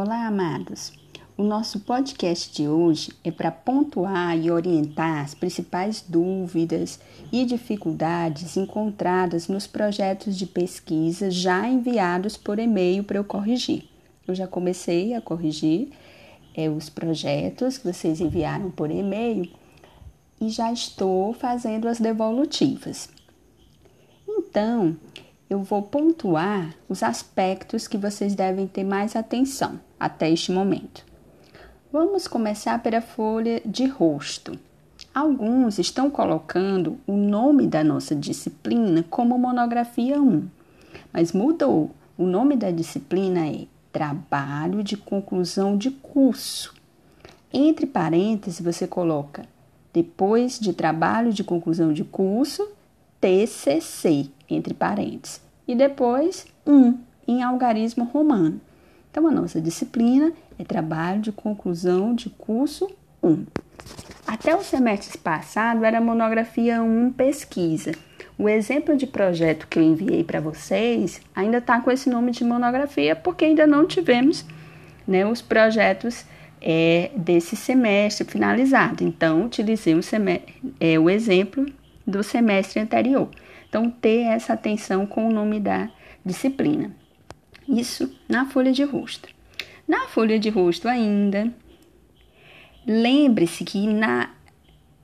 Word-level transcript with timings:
Olá, 0.00 0.28
amados. 0.28 0.92
O 1.36 1.42
nosso 1.42 1.80
podcast 1.80 2.54
de 2.54 2.68
hoje 2.68 3.10
é 3.24 3.32
para 3.32 3.50
pontuar 3.50 4.38
e 4.38 4.48
orientar 4.48 5.24
as 5.24 5.34
principais 5.34 6.00
dúvidas 6.00 7.00
e 7.32 7.44
dificuldades 7.44 8.56
encontradas 8.56 9.48
nos 9.48 9.66
projetos 9.66 10.38
de 10.38 10.46
pesquisa 10.46 11.32
já 11.32 11.68
enviados 11.68 12.36
por 12.36 12.60
e-mail 12.60 13.02
para 13.02 13.18
eu 13.18 13.24
corrigir. 13.24 13.88
Eu 14.24 14.36
já 14.36 14.46
comecei 14.46 15.14
a 15.14 15.20
corrigir 15.20 15.88
é, 16.54 16.70
os 16.70 16.88
projetos 16.88 17.76
que 17.76 17.92
vocês 17.92 18.20
enviaram 18.20 18.70
por 18.70 18.92
e-mail 18.92 19.50
e 20.40 20.48
já 20.48 20.72
estou 20.72 21.32
fazendo 21.32 21.88
as 21.88 21.98
devolutivas. 21.98 23.10
Então, 24.28 24.96
eu 25.50 25.60
vou 25.64 25.82
pontuar 25.82 26.72
os 26.88 27.02
aspectos 27.02 27.88
que 27.88 27.98
vocês 27.98 28.36
devem 28.36 28.68
ter 28.68 28.84
mais 28.84 29.16
atenção 29.16 29.87
até 29.98 30.30
este 30.30 30.52
momento. 30.52 31.04
Vamos 31.92 32.28
começar 32.28 32.82
pela 32.82 33.00
folha 33.00 33.62
de 33.64 33.86
rosto. 33.86 34.58
Alguns 35.14 35.78
estão 35.78 36.10
colocando 36.10 36.98
o 37.06 37.16
nome 37.16 37.66
da 37.66 37.82
nossa 37.82 38.14
disciplina 38.14 39.04
como 39.08 39.38
monografia 39.38 40.20
1, 40.20 40.46
mas 41.12 41.32
mudou. 41.32 41.90
O 42.16 42.26
nome 42.26 42.56
da 42.56 42.70
disciplina 42.70 43.46
é 43.46 43.66
Trabalho 43.92 44.82
de 44.82 44.96
Conclusão 44.96 45.76
de 45.76 45.90
Curso. 45.90 46.74
Entre 47.52 47.86
parênteses, 47.86 48.60
você 48.60 48.86
coloca 48.86 49.46
depois 49.92 50.60
de 50.60 50.72
trabalho 50.72 51.32
de 51.32 51.42
conclusão 51.42 51.92
de 51.92 52.04
curso, 52.04 52.68
TCC, 53.20 54.28
entre 54.48 54.74
parênteses, 54.74 55.40
e 55.66 55.74
depois 55.74 56.46
1, 56.66 56.98
em 57.26 57.42
algarismo 57.42 58.04
romano. 58.04 58.60
Então, 59.18 59.30
a 59.30 59.32
nossa 59.32 59.60
disciplina 59.60 60.32
é 60.56 60.62
trabalho 60.62 61.20
de 61.20 61.32
conclusão 61.32 62.14
de 62.14 62.30
curso 62.30 62.88
1. 63.20 63.46
Até 64.24 64.54
o 64.54 64.62
semestre 64.62 65.18
passado 65.18 65.84
era 65.84 66.00
monografia 66.00 66.80
1 66.80 67.10
pesquisa. 67.14 67.90
O 68.38 68.48
exemplo 68.48 68.96
de 68.96 69.08
projeto 69.08 69.66
que 69.66 69.76
eu 69.76 69.82
enviei 69.82 70.22
para 70.22 70.38
vocês 70.40 71.20
ainda 71.34 71.58
está 71.58 71.80
com 71.80 71.90
esse 71.90 72.08
nome 72.08 72.30
de 72.30 72.44
monografia 72.44 73.16
porque 73.16 73.44
ainda 73.44 73.66
não 73.66 73.88
tivemos 73.88 74.46
né, 75.04 75.26
os 75.26 75.42
projetos 75.42 76.24
é, 76.62 77.10
desse 77.16 77.56
semestre 77.56 78.24
finalizado. 78.24 79.02
Então, 79.02 79.46
utilizei 79.46 79.94
o, 79.94 80.00
é, 80.78 80.96
o 80.96 81.10
exemplo 81.10 81.66
do 82.06 82.22
semestre 82.22 82.78
anterior. 82.78 83.28
Então, 83.68 83.90
ter 83.90 84.26
essa 84.26 84.52
atenção 84.52 85.04
com 85.04 85.26
o 85.26 85.32
nome 85.32 85.58
da 85.58 85.90
disciplina. 86.24 86.94
Isso 87.68 88.10
na 88.28 88.46
folha 88.46 88.72
de 88.72 88.82
rosto. 88.82 89.28
Na 89.86 90.08
folha 90.08 90.38
de 90.38 90.48
rosto 90.48 90.88
ainda, 90.88 91.52
lembre-se 92.86 93.64
que 93.64 93.86
na, 93.86 94.30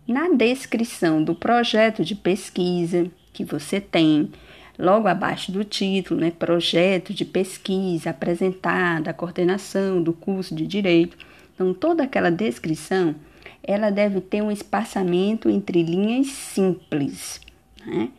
na 0.08 0.30
descrição 0.30 1.22
do 1.22 1.34
projeto 1.34 2.02
de 2.02 2.14
pesquisa 2.14 3.10
que 3.32 3.44
você 3.44 3.80
tem, 3.80 4.30
logo 4.78 5.08
abaixo 5.08 5.52
do 5.52 5.62
título, 5.64 6.20
né, 6.20 6.30
projeto 6.30 7.12
de 7.12 7.24
pesquisa 7.24 8.10
apresentada 8.10 9.10
à 9.10 9.14
coordenação 9.14 10.02
do 10.02 10.12
curso 10.12 10.54
de 10.54 10.66
Direito, 10.66 11.18
então 11.54 11.74
toda 11.74 12.02
aquela 12.02 12.30
descrição, 12.30 13.14
ela 13.62 13.90
deve 13.90 14.20
ter 14.20 14.42
um 14.42 14.50
espaçamento 14.50 15.48
entre 15.50 15.82
linhas 15.82 16.28
simples, 16.28 17.40
né? 17.86 18.10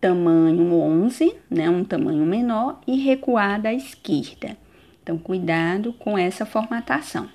Tamanho 0.00 0.72
11, 0.72 1.34
né, 1.50 1.68
um 1.68 1.84
tamanho 1.84 2.24
menor 2.24 2.80
e 2.86 2.96
recuada 2.96 3.68
à 3.68 3.74
esquerda. 3.74 4.56
Então, 5.02 5.18
cuidado 5.18 5.92
com 5.94 6.16
essa 6.16 6.44
formatação. 6.44 7.28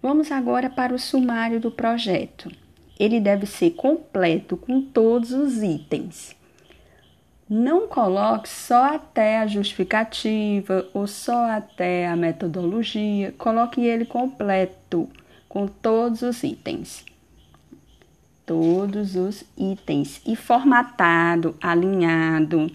Vamos 0.00 0.30
agora 0.30 0.68
para 0.68 0.94
o 0.94 0.98
sumário 0.98 1.58
do 1.58 1.70
projeto. 1.70 2.50
Ele 2.98 3.20
deve 3.20 3.46
ser 3.46 3.70
completo 3.70 4.56
com 4.56 4.80
todos 4.80 5.32
os 5.32 5.62
itens. 5.62 6.36
Não 7.48 7.88
coloque 7.88 8.48
só 8.48 8.94
até 8.94 9.38
a 9.38 9.46
justificativa 9.46 10.88
ou 10.94 11.06
só 11.06 11.50
até 11.50 12.06
a 12.06 12.16
metodologia, 12.16 13.34
coloque 13.36 13.84
ele 13.84 14.04
completo 14.04 15.08
com 15.48 15.66
todos 15.66 16.22
os 16.22 16.42
itens. 16.42 17.04
Todos 18.46 19.16
os 19.16 19.44
itens 19.56 20.20
e 20.26 20.36
formatado, 20.36 21.56
alinhado, 21.60 22.70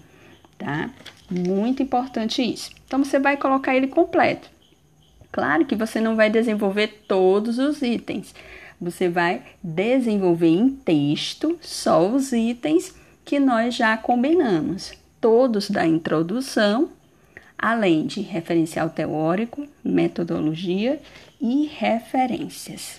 tá? 0.58 0.90
Muito 1.30 1.82
importante 1.82 2.42
isso. 2.42 2.70
Então, 2.86 3.04
você 3.04 3.18
vai 3.18 3.36
colocar 3.36 3.74
ele 3.76 3.86
completo. 3.86 4.50
Claro 5.30 5.64
que 5.64 5.76
você 5.76 6.00
não 6.00 6.16
vai 6.16 6.28
desenvolver 6.28 7.04
todos 7.06 7.58
os 7.58 7.82
itens. 7.82 8.34
Você 8.80 9.08
vai 9.08 9.42
desenvolver 9.62 10.48
em 10.48 10.70
texto 10.70 11.58
só 11.60 12.08
os 12.08 12.32
itens 12.32 12.94
que 13.24 13.38
nós 13.38 13.74
já 13.74 13.96
combinamos. 13.96 14.92
Todos 15.20 15.70
da 15.70 15.86
introdução, 15.86 16.90
além 17.56 18.06
de 18.06 18.22
referencial 18.22 18.90
teórico, 18.90 19.68
metodologia 19.84 21.00
e 21.40 21.66
referências. 21.66 22.98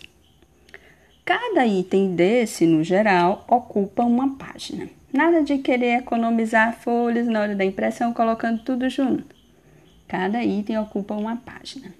Cada 1.31 1.65
item 1.65 2.13
desse, 2.13 2.65
no 2.65 2.83
geral, 2.83 3.45
ocupa 3.47 4.03
uma 4.03 4.35
página. 4.35 4.89
Nada 5.13 5.41
de 5.41 5.59
querer 5.59 5.99
economizar 5.99 6.77
folhas 6.81 7.25
na 7.25 7.39
hora 7.39 7.55
da 7.55 7.63
impressão 7.63 8.11
colocando 8.11 8.61
tudo 8.63 8.89
junto. 8.89 9.33
Cada 10.09 10.43
item 10.43 10.77
ocupa 10.77 11.13
uma 11.13 11.37
página. 11.37 11.93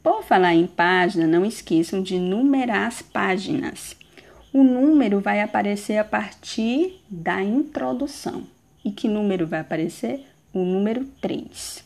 Por 0.00 0.22
falar 0.22 0.54
em 0.54 0.68
página, 0.68 1.26
não 1.26 1.44
esqueçam 1.44 2.00
de 2.00 2.16
numerar 2.16 2.86
as 2.86 3.02
páginas. 3.02 3.96
O 4.52 4.62
número 4.62 5.18
vai 5.18 5.40
aparecer 5.40 5.98
a 5.98 6.04
partir 6.04 7.02
da 7.10 7.42
introdução. 7.42 8.44
E 8.84 8.92
que 8.92 9.08
número 9.08 9.48
vai 9.48 9.58
aparecer? 9.58 10.24
O 10.52 10.60
número 10.60 11.04
3. 11.20 11.82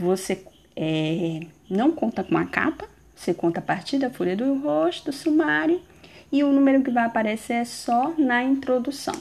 Você 0.00 0.44
é, 0.74 1.46
não 1.70 1.92
conta 1.92 2.24
com 2.24 2.36
a 2.36 2.44
capa, 2.44 2.88
você 3.14 3.32
conta 3.32 3.60
a 3.60 3.62
partir 3.62 3.98
da 3.98 4.10
folha 4.10 4.36
do 4.36 4.54
rosto, 4.58 5.10
do 5.10 5.12
sumário, 5.12 5.80
e 6.32 6.42
o 6.42 6.52
número 6.52 6.82
que 6.82 6.90
vai 6.90 7.04
aparecer 7.04 7.54
é 7.54 7.64
só 7.64 8.12
na 8.18 8.42
introdução. 8.42 9.14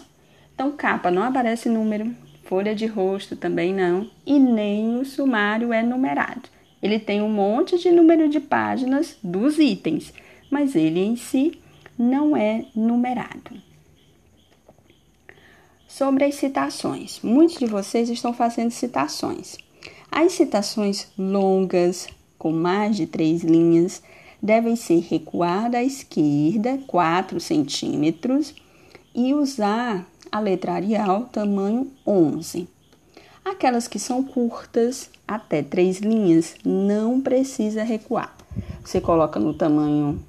Então, 0.53 0.71
capa 0.71 1.11
não 1.11 1.23
aparece 1.23 1.69
número, 1.69 2.13
folha 2.43 2.75
de 2.75 2.85
rosto 2.85 3.35
também 3.35 3.73
não, 3.73 4.09
e 4.25 4.39
nem 4.39 4.99
o 4.99 5.05
sumário 5.05 5.71
é 5.71 5.81
numerado. 5.83 6.49
Ele 6.81 6.99
tem 6.99 7.21
um 7.21 7.29
monte 7.29 7.77
de 7.77 7.91
número 7.91 8.27
de 8.27 8.39
páginas 8.39 9.17
dos 9.23 9.57
itens, 9.57 10.13
mas 10.51 10.75
ele 10.75 10.99
em 10.99 11.15
si 11.15 11.59
não 11.97 12.35
é 12.35 12.65
numerado. 12.75 13.61
Sobre 15.87 16.25
as 16.25 16.35
citações, 16.35 17.19
muitos 17.21 17.57
de 17.57 17.67
vocês 17.67 18.09
estão 18.09 18.33
fazendo 18.33 18.71
citações. 18.71 19.57
As 20.11 20.33
citações 20.33 21.07
longas, 21.17 22.07
com 22.43 22.51
mais 22.51 22.97
de 22.97 23.07
três 23.07 23.41
linhas, 23.41 24.03
devem 24.41 24.75
ser 24.75 24.99
recuadas 24.99 25.79
à 25.79 25.81
esquerda 25.81 26.77
4 26.85 27.39
centímetros 27.39 28.53
e 29.15 29.33
usar 29.33 30.05
a 30.29 30.41
letra 30.41 30.73
Arial 30.73 31.29
tamanho 31.31 31.89
11. 32.05 32.67
Aquelas 33.45 33.87
que 33.87 33.97
são 33.97 34.21
curtas, 34.21 35.09
até 35.25 35.63
três 35.63 35.99
linhas, 35.99 36.55
não 36.65 37.21
precisa 37.21 37.81
recuar. 37.81 38.35
Você 38.83 38.99
coloca 38.99 39.39
no 39.39 39.53
tamanho 39.53 40.21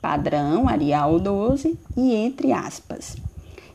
padrão, 0.00 0.68
Arial 0.68 1.20
12 1.20 1.78
e 1.96 2.12
entre 2.16 2.50
aspas. 2.50 3.16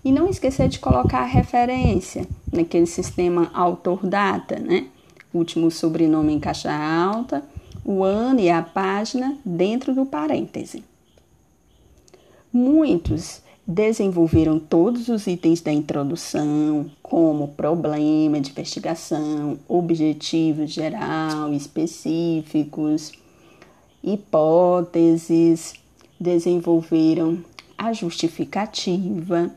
E 0.03 0.11
não 0.11 0.27
esquecer 0.27 0.67
de 0.67 0.79
colocar 0.79 1.19
a 1.19 1.25
referência 1.25 2.27
naquele 2.51 2.85
sistema 2.85 3.49
autor-data, 3.53 4.59
né? 4.59 4.87
Último 5.33 5.71
sobrenome 5.71 6.33
em 6.33 6.39
caixa 6.39 6.73
alta, 6.73 7.43
o 7.87 8.03
ano 8.03 8.41
e 8.41 8.49
a 8.49 8.61
página 8.61 9.37
dentro 9.45 9.95
do 9.95 10.05
parêntese. 10.05 10.83
Muitos 12.51 13.41
desenvolveram 13.65 14.59
todos 14.59 15.07
os 15.07 15.25
itens 15.25 15.61
da 15.61 15.71
introdução, 15.71 16.91
como 17.01 17.47
problema 17.47 18.41
de 18.41 18.51
investigação, 18.51 19.57
objetivos 19.69 20.71
geral, 20.71 21.53
específicos, 21.53 23.13
hipóteses, 24.03 25.73
desenvolveram 26.19 27.41
a 27.77 27.93
justificativa, 27.93 29.49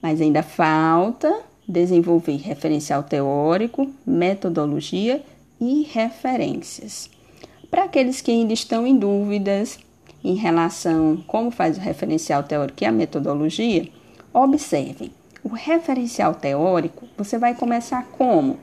mas 0.00 0.22
ainda 0.22 0.42
falta 0.42 1.42
desenvolver 1.68 2.36
referencial 2.36 3.02
teórico, 3.02 3.90
metodologia 4.06 5.22
e 5.60 5.82
referências. 5.82 7.10
Para 7.72 7.84
aqueles 7.84 8.20
que 8.20 8.30
ainda 8.30 8.52
estão 8.52 8.86
em 8.86 8.96
dúvidas 8.96 9.80
em 10.22 10.36
relação 10.36 11.16
como 11.26 11.50
faz 11.50 11.76
o 11.76 11.80
referencial 11.80 12.44
teórico 12.44 12.84
e 12.84 12.86
a 12.86 12.92
metodologia, 12.92 13.88
observem. 14.32 15.10
O 15.42 15.48
referencial 15.48 16.36
teórico, 16.36 17.08
você 17.16 17.36
vai 17.36 17.56
começar 17.56 18.06
como? 18.12 18.60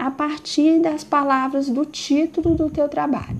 a 0.00 0.10
partir 0.10 0.80
das 0.80 1.04
palavras 1.04 1.68
do 1.68 1.84
título 1.84 2.54
do 2.54 2.70
teu 2.70 2.88
trabalho. 2.88 3.38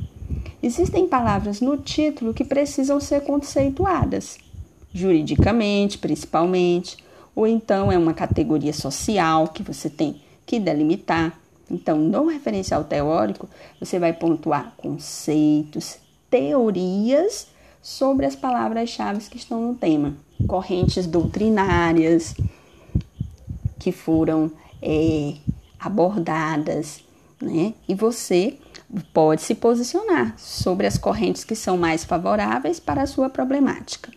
Existem 0.62 1.08
palavras 1.08 1.62
no 1.62 1.78
título 1.78 2.34
que 2.34 2.44
precisam 2.44 3.00
ser 3.00 3.22
conceituadas, 3.22 4.36
juridicamente, 4.92 5.96
principalmente, 5.96 6.98
ou 7.34 7.46
então 7.46 7.90
é 7.90 7.96
uma 7.96 8.12
categoria 8.12 8.74
social 8.74 9.48
que 9.48 9.62
você 9.62 9.88
tem 9.88 10.20
que 10.44 10.60
delimitar. 10.60 11.39
Então, 11.70 11.96
no 11.96 12.26
referencial 12.26 12.84
teórico, 12.84 13.48
você 13.78 13.98
vai 13.98 14.12
pontuar 14.12 14.74
conceitos, 14.76 15.98
teorias 16.28 17.48
sobre 17.80 18.26
as 18.26 18.36
palavras-chave 18.36 19.20
que 19.28 19.36
estão 19.36 19.60
no 19.68 19.74
tema, 19.74 20.14
correntes 20.46 21.06
doutrinárias 21.06 22.34
que 23.78 23.92
foram 23.92 24.50
é, 24.82 25.34
abordadas, 25.78 27.02
né? 27.40 27.72
E 27.88 27.94
você 27.94 28.58
pode 29.12 29.42
se 29.42 29.54
posicionar 29.54 30.38
sobre 30.38 30.86
as 30.86 30.98
correntes 30.98 31.44
que 31.44 31.54
são 31.54 31.78
mais 31.78 32.04
favoráveis 32.04 32.78
para 32.78 33.02
a 33.02 33.06
sua 33.06 33.30
problemática. 33.30 34.12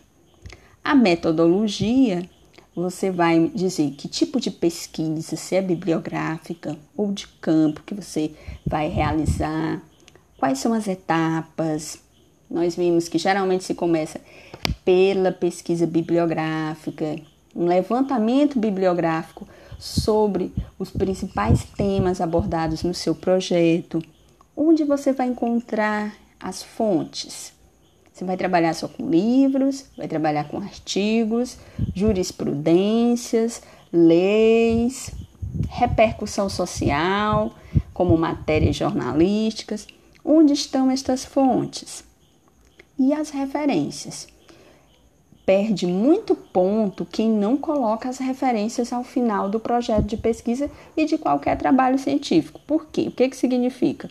A 0.82 0.94
metodologia, 0.94 2.28
você 2.74 3.10
vai 3.10 3.50
dizer 3.54 3.92
que 3.92 4.08
tipo 4.08 4.40
de 4.40 4.50
pesquisa, 4.50 5.36
se 5.36 5.54
é 5.54 5.62
bibliográfica 5.62 6.76
ou 6.96 7.12
de 7.12 7.28
campo 7.28 7.82
que 7.84 7.94
você 7.94 8.32
vai 8.66 8.88
realizar, 8.88 9.80
quais 10.38 10.58
são 10.58 10.72
as 10.72 10.88
etapas. 10.88 11.98
Nós 12.50 12.76
vimos 12.76 13.08
que 13.08 13.18
geralmente 13.18 13.64
se 13.64 13.74
começa 13.74 14.20
pela 14.84 15.30
pesquisa 15.30 15.86
bibliográfica, 15.86 17.16
um 17.54 17.66
levantamento 17.66 18.58
bibliográfico 18.58 19.46
sobre 19.78 20.52
os 20.78 20.90
principais 20.90 21.64
temas 21.76 22.20
abordados 22.20 22.82
no 22.82 22.94
seu 22.94 23.14
projeto, 23.14 24.02
onde 24.56 24.84
você 24.84 25.12
vai 25.12 25.28
encontrar 25.28 26.14
as 26.40 26.62
fontes. 26.62 27.52
Você 28.14 28.24
vai 28.24 28.36
trabalhar 28.36 28.72
só 28.74 28.86
com 28.86 29.10
livros, 29.10 29.86
vai 29.96 30.06
trabalhar 30.06 30.44
com 30.44 30.58
artigos, 30.58 31.58
jurisprudências, 31.92 33.60
leis, 33.92 35.10
repercussão 35.68 36.48
social, 36.48 37.52
como 37.92 38.16
matérias 38.16 38.76
jornalísticas. 38.76 39.88
Onde 40.24 40.52
estão 40.52 40.92
estas 40.92 41.24
fontes? 41.24 42.04
E 42.96 43.12
as 43.12 43.30
referências 43.30 44.28
perde 45.44 45.84
muito 45.84 46.36
ponto 46.36 47.04
quem 47.04 47.28
não 47.28 47.56
coloca 47.56 48.08
as 48.08 48.18
referências 48.18 48.92
ao 48.92 49.02
final 49.02 49.48
do 49.50 49.58
projeto 49.58 50.04
de 50.04 50.16
pesquisa 50.16 50.70
e 50.96 51.04
de 51.04 51.18
qualquer 51.18 51.58
trabalho 51.58 51.98
científico. 51.98 52.60
Por 52.64 52.86
quê? 52.86 53.08
O 53.08 53.10
que, 53.10 53.28
que 53.28 53.36
significa? 53.36 54.08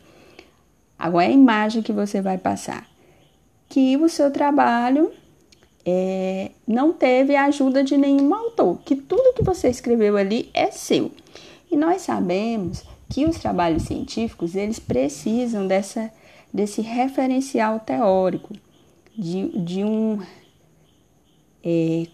Agora 1.00 1.24
é 1.24 1.30
a 1.30 1.32
imagem 1.32 1.82
que 1.82 1.94
você 1.94 2.22
vai 2.22 2.38
passar. 2.38 2.93
Que 3.74 3.98
o 3.98 4.08
seu 4.08 4.30
trabalho 4.30 5.12
é, 5.84 6.52
não 6.68 6.94
teve 6.94 7.36
a 7.36 7.46
ajuda 7.46 7.84
de 7.84 7.98
nenhum 7.98 8.32
autor, 8.32 8.78
que 8.86 8.96
tudo 8.96 9.34
que 9.34 9.42
você 9.42 9.68
escreveu 9.68 10.16
ali 10.16 10.52
é 10.54 10.70
seu. 10.70 11.12
E 11.72 11.76
nós 11.76 12.04
sabemos 12.04 12.84
que 13.10 13.26
os 13.26 13.40
trabalhos 13.40 13.82
científicos 13.82 14.54
eles 14.54 14.78
precisam 14.78 15.66
dessa, 15.66 16.12
desse 16.54 16.82
referencial 16.82 17.80
teórico, 17.80 18.54
de, 19.18 19.50
de 19.58 19.84
um 19.84 20.20
é, 21.64 22.06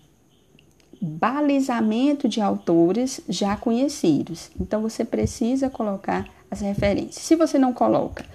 balizamento 1.02 2.30
de 2.30 2.40
autores 2.40 3.20
já 3.28 3.58
conhecidos. 3.58 4.50
Então 4.58 4.82
você 4.82 5.04
precisa 5.04 5.70
colocar 5.70 6.26
as 6.50 6.62
referências. 6.62 7.26
Se 7.26 7.36
você 7.36 7.60
não 7.60 7.74
coloca, 7.74 8.26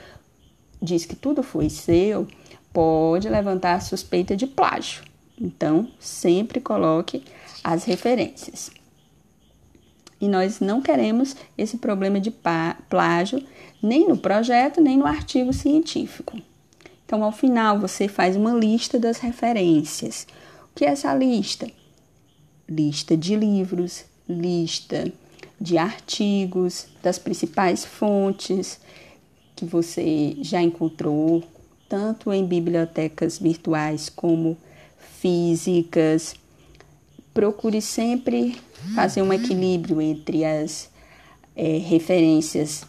diz 0.81 1.07
que 1.07 1.17
tudo 1.17 1.43
foi 1.43 1.71
seu, 1.71 2.29
pode 2.75 3.29
levantar 3.29 3.81
suspeita 3.81 4.37
de 4.37 4.47
plágio. 4.47 5.03
Então, 5.41 5.89
sempre 5.99 6.61
coloque 6.61 7.25
as 7.63 7.85
referências. 7.85 8.71
E 10.21 10.29
nós 10.29 10.61
não 10.61 10.83
queremos 10.83 11.35
esse 11.57 11.79
problema 11.79 12.21
de 12.21 12.31
plágio 12.89 13.43
nem 13.83 14.07
no 14.07 14.19
projeto, 14.19 14.81
nem 14.81 14.99
no 14.99 15.07
artigo 15.07 15.53
científico. 15.53 16.39
Então, 17.07 17.25
ao 17.25 17.33
final, 17.33 17.79
você 17.79 18.09
faz 18.09 18.37
uma 18.37 18.53
lista 18.53 18.99
das 18.99 19.19
referências 19.19 20.27
que 20.75 20.85
é 20.85 20.89
essa 20.89 21.15
lista? 21.15 21.71
Lista 22.69 23.17
de 23.17 23.37
livros, 23.37 24.05
lista 24.29 25.13
de 25.61 25.79
artigos, 25.79 26.89
das 27.01 27.17
principais 27.17 27.85
fontes 27.85 28.81
que 29.55 29.65
você 29.65 30.37
já 30.41 30.61
encontrou, 30.61 31.45
tanto 31.89 32.33
em 32.33 32.45
bibliotecas 32.45 33.39
virtuais 33.39 34.09
como 34.09 34.57
físicas. 35.21 36.35
Procure 37.33 37.81
sempre 37.81 38.57
fazer 38.95 39.23
um 39.23 39.33
equilíbrio 39.33 40.01
entre 40.01 40.45
as 40.45 40.91
é, 41.57 41.79
referências 41.79 42.87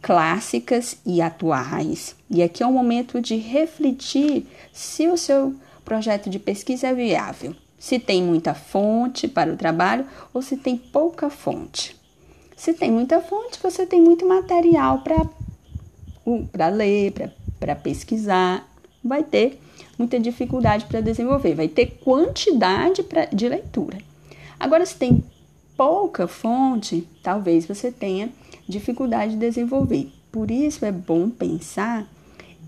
clássicas 0.00 0.98
e 1.04 1.20
atuais. 1.20 2.14
E 2.30 2.42
aqui 2.42 2.62
é 2.62 2.66
o 2.66 2.72
momento 2.72 3.20
de 3.20 3.36
refletir 3.36 4.46
se 4.72 5.08
o 5.08 5.16
seu 5.16 5.54
projeto 5.84 6.28
de 6.28 6.38
pesquisa 6.38 6.88
é 6.88 6.94
viável, 6.94 7.54
se 7.78 7.98
tem 7.98 8.22
muita 8.22 8.54
fonte 8.54 9.26
para 9.26 9.52
o 9.52 9.56
trabalho 9.56 10.06
ou 10.32 10.42
se 10.42 10.56
tem 10.56 10.76
pouca 10.76 11.30
fonte. 11.30 11.96
Se 12.56 12.74
tem 12.74 12.90
muita 12.90 13.20
fonte, 13.20 13.58
você 13.62 13.86
tem 13.86 14.00
muito 14.00 14.26
material 14.26 15.02
para 15.02 16.68
ler, 16.68 17.32
para 17.58 17.74
pesquisar, 17.74 18.68
vai 19.02 19.22
ter 19.22 19.60
muita 19.98 20.18
dificuldade 20.18 20.84
para 20.86 21.00
desenvolver, 21.00 21.54
vai 21.54 21.68
ter 21.68 21.98
quantidade 22.02 23.02
pra, 23.02 23.26
de 23.26 23.48
leitura. 23.48 23.98
Agora, 24.58 24.84
se 24.84 24.96
tem 24.96 25.22
pouca 25.76 26.26
fonte, 26.26 27.06
talvez 27.22 27.66
você 27.66 27.92
tenha 27.92 28.30
dificuldade 28.68 29.32
de 29.32 29.38
desenvolver. 29.38 30.10
Por 30.30 30.50
isso 30.50 30.84
é 30.84 30.92
bom 30.92 31.30
pensar 31.30 32.06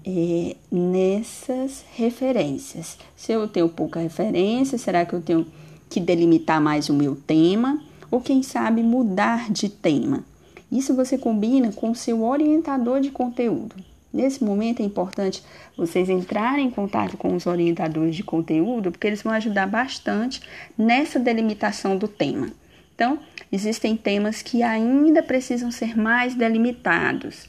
é, 0.07 0.57
nessas 0.71 1.85
referências. 1.95 2.97
Se 3.17 3.33
eu 3.33 3.47
tenho 3.49 3.69
pouca 3.69 4.01
referência, 4.01 4.79
será 4.79 5.05
que 5.05 5.13
eu 5.13 5.21
tenho 5.21 5.47
que 5.89 6.01
delimitar 6.01 6.61
mais 6.61 6.89
o 6.89 6.95
meu 6.95 7.17
tema? 7.17 7.83
Ou 8.11 8.21
quem 8.21 8.43
sabe 8.43 8.83
mudar 8.83 9.51
de 9.51 9.69
tema? 9.69 10.25
Isso 10.71 10.95
você 10.95 11.19
combina 11.19 11.73
com 11.73 11.91
o 11.91 11.97
seu 11.97 12.23
orientador 12.23 13.01
de 13.01 13.11
conteúdo. 13.11 13.75
Nesse 14.12 14.43
momento 14.43 14.81
é 14.81 14.85
importante 14.85 15.43
vocês 15.76 16.09
entrarem 16.09 16.67
em 16.67 16.71
contato 16.71 17.17
com 17.17 17.35
os 17.35 17.47
orientadores 17.47 18.17
de 18.17 18.23
conteúdo, 18.23 18.90
porque 18.90 19.07
eles 19.07 19.23
vão 19.23 19.33
ajudar 19.33 19.67
bastante 19.67 20.40
nessa 20.76 21.19
delimitação 21.19 21.97
do 21.97 22.09
tema. 22.09 22.49
Então, 22.95 23.19
existem 23.50 23.97
temas 23.97 24.43
que 24.43 24.62
ainda 24.62 25.23
precisam 25.23 25.71
ser 25.71 25.97
mais 25.97 26.35
delimitados 26.35 27.49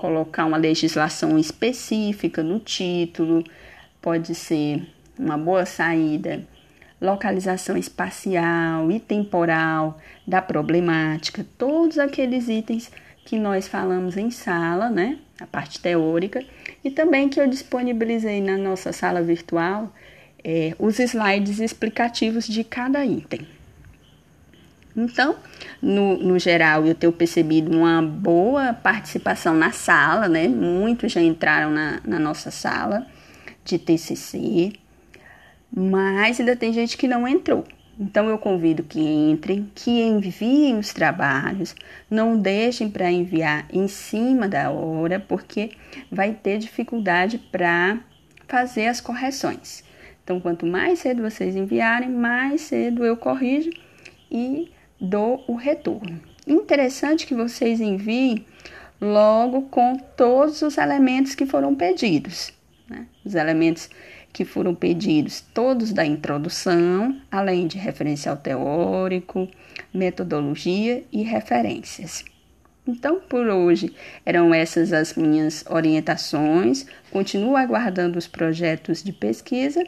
colocar 0.00 0.46
uma 0.46 0.56
legislação 0.56 1.38
específica 1.38 2.42
no 2.42 2.58
título, 2.58 3.44
pode 4.00 4.34
ser 4.34 4.88
uma 5.18 5.36
boa 5.36 5.66
saída, 5.66 6.42
localização 6.98 7.76
espacial 7.76 8.90
e 8.90 8.98
temporal 8.98 9.98
da 10.26 10.40
problemática, 10.40 11.44
todos 11.58 11.98
aqueles 11.98 12.48
itens 12.48 12.90
que 13.30 13.38
nós 13.38 13.68
falamos 13.68 14.16
em 14.16 14.28
sala, 14.28 14.90
né? 14.90 15.16
A 15.40 15.46
parte 15.46 15.78
teórica, 15.78 16.44
e 16.82 16.90
também 16.90 17.28
que 17.28 17.40
eu 17.40 17.46
disponibilizei 17.46 18.40
na 18.40 18.56
nossa 18.56 18.92
sala 18.92 19.22
virtual 19.22 19.94
é, 20.42 20.74
os 20.80 20.98
slides 20.98 21.60
explicativos 21.60 22.44
de 22.44 22.64
cada 22.64 23.06
item. 23.06 23.46
Então, 24.96 25.36
no, 25.80 26.16
no 26.16 26.40
geral, 26.40 26.84
eu 26.84 26.92
tenho 26.92 27.12
percebido 27.12 27.70
uma 27.70 28.02
boa 28.02 28.74
participação 28.74 29.54
na 29.54 29.70
sala, 29.70 30.26
né? 30.26 30.48
Muitos 30.48 31.12
já 31.12 31.22
entraram 31.22 31.70
na, 31.70 32.00
na 32.04 32.18
nossa 32.18 32.50
sala 32.50 33.06
de 33.64 33.78
TCC, 33.78 34.72
mas 35.72 36.40
ainda 36.40 36.56
tem 36.56 36.72
gente 36.72 36.96
que 36.96 37.06
não 37.06 37.28
entrou. 37.28 37.64
Então, 38.00 38.30
eu 38.30 38.38
convido 38.38 38.82
que 38.82 38.98
entrem, 38.98 39.70
que 39.74 39.90
enviem 39.90 40.78
os 40.78 40.90
trabalhos, 40.90 41.76
não 42.10 42.38
deixem 42.38 42.88
para 42.88 43.12
enviar 43.12 43.66
em 43.70 43.86
cima 43.88 44.48
da 44.48 44.70
hora, 44.70 45.20
porque 45.20 45.72
vai 46.10 46.32
ter 46.32 46.56
dificuldade 46.56 47.36
para 47.36 48.00
fazer 48.48 48.86
as 48.86 49.02
correções. 49.02 49.84
Então, 50.24 50.40
quanto 50.40 50.64
mais 50.64 51.00
cedo 51.00 51.20
vocês 51.20 51.54
enviarem, 51.54 52.08
mais 52.08 52.62
cedo 52.62 53.04
eu 53.04 53.18
corrijo 53.18 53.70
e 54.30 54.72
dou 54.98 55.44
o 55.46 55.54
retorno. 55.54 56.18
Interessante 56.46 57.26
que 57.26 57.34
vocês 57.34 57.82
enviem 57.82 58.46
logo 58.98 59.62
com 59.62 59.96
todos 60.16 60.62
os 60.62 60.78
elementos 60.78 61.34
que 61.34 61.44
foram 61.44 61.74
pedidos. 61.74 62.50
Né? 62.88 63.06
Os 63.24 63.34
elementos 63.34 63.90
que 64.32 64.44
foram 64.44 64.74
pedidos, 64.74 65.40
todos 65.40 65.92
da 65.92 66.04
introdução, 66.04 67.20
além 67.30 67.66
de 67.66 67.78
referencial 67.78 68.36
teórico, 68.36 69.48
metodologia 69.92 71.04
e 71.12 71.22
referências. 71.22 72.24
Então, 72.86 73.20
por 73.20 73.46
hoje, 73.46 73.94
eram 74.24 74.54
essas 74.54 74.92
as 74.92 75.14
minhas 75.14 75.64
orientações. 75.68 76.86
Continuo 77.10 77.56
aguardando 77.56 78.18
os 78.18 78.26
projetos 78.26 79.02
de 79.02 79.12
pesquisa 79.12 79.84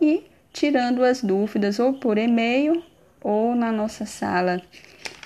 e 0.00 0.24
tirando 0.52 1.02
as 1.02 1.22
dúvidas 1.22 1.78
ou 1.78 1.94
por 1.94 2.18
e-mail 2.18 2.82
ou 3.20 3.54
na 3.54 3.72
nossa 3.72 4.04
sala 4.06 4.62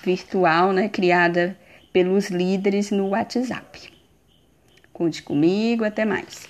virtual, 0.05 0.73
né, 0.73 0.89
criada 0.89 1.59
pelos 1.93 2.29
líderes 2.29 2.91
no 2.91 3.09
WhatsApp. 3.09 3.93
Conte 4.93 5.23
comigo, 5.23 5.85
até 5.85 6.05
mais. 6.05 6.49